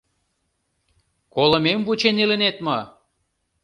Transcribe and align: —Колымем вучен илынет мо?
—Колымем 1.33 1.79
вучен 1.87 2.15
илынет 2.23 2.57
мо? 2.65 2.77